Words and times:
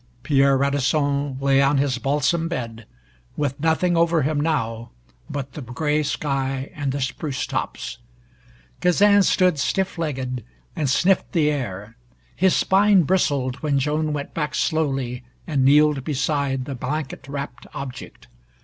Pierre 0.23 0.57
Radisson 0.57 1.37
lay 1.39 1.61
on 1.61 1.77
his 1.77 1.99
balsam 1.99 2.47
bed, 2.47 2.87
with 3.37 3.59
nothing 3.59 3.95
over 3.95 4.23
him 4.23 4.39
now 4.41 4.89
but 5.29 5.51
the 5.53 5.61
gray 5.61 6.01
sky 6.01 6.71
and 6.73 6.91
the 6.91 6.99
spruce 6.99 7.45
tops. 7.45 7.99
Kazan 8.79 9.21
stood 9.21 9.59
stiff 9.59 9.99
legged 9.99 10.43
and 10.75 10.89
sniffed 10.89 11.33
the 11.33 11.51
air. 11.51 11.97
His 12.35 12.55
spine 12.55 13.03
bristled 13.03 13.57
when 13.57 13.77
Joan 13.77 14.11
went 14.11 14.33
back 14.33 14.55
slowly 14.55 15.23
and 15.45 15.63
kneeled 15.63 16.03
beside 16.03 16.65
the 16.65 16.73
blanket 16.73 17.27
wrapped 17.27 17.67
object. 17.75 18.27